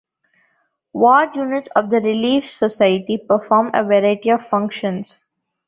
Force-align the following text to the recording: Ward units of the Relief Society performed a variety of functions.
Ward 0.93 1.35
units 1.35 1.67
of 1.75 1.91
the 1.91 2.01
Relief 2.01 2.49
Society 2.49 3.19
performed 3.19 3.75
a 3.75 3.83
variety 3.83 4.31
of 4.31 4.43
functions. 4.49 5.29